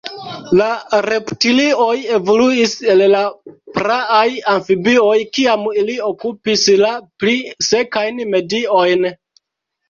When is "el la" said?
2.93-3.21